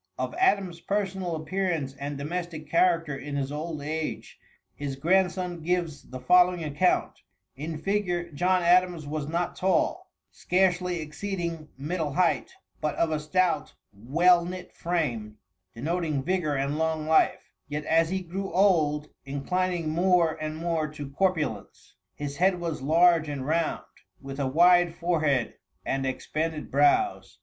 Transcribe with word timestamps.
Of 0.17 0.33
Adams' 0.39 0.79
personal 0.81 1.35
appearance 1.35 1.95
and 1.95 2.17
domestic 2.17 2.67
character 2.67 3.15
in 3.15 3.35
his 3.35 3.51
old 3.51 3.83
age, 3.83 4.39
his 4.73 4.95
grandson 4.95 5.61
gives 5.61 6.09
the 6.09 6.19
following 6.19 6.63
account: 6.63 7.19
"In 7.55 7.77
figure, 7.77 8.31
John 8.31 8.63
Adams 8.63 9.05
was 9.05 9.27
not 9.27 9.55
tall, 9.55 10.09
scarcely 10.31 11.01
exceeding 11.01 11.69
middle 11.77 12.13
height, 12.13 12.51
but 12.81 12.95
of 12.95 13.11
a 13.11 13.19
stout, 13.19 13.75
well 13.93 14.43
knit 14.43 14.73
frame, 14.73 15.37
denoting 15.75 16.23
vigor 16.23 16.55
and 16.55 16.79
long 16.79 17.05
life, 17.05 17.51
yet 17.67 17.85
as 17.85 18.09
he 18.09 18.21
grew 18.23 18.51
old 18.51 19.09
inclining 19.23 19.89
more 19.91 20.33
and 20.41 20.57
more 20.57 20.87
to 20.87 21.11
corpulence. 21.11 21.93
His 22.15 22.37
head 22.37 22.59
was 22.59 22.81
large 22.81 23.29
and 23.29 23.45
round, 23.45 23.85
with 24.19 24.39
a 24.39 24.47
wide 24.47 24.95
forehead 24.95 25.59
and 25.85 26.07
expanded 26.07 26.71
brows. 26.71 27.39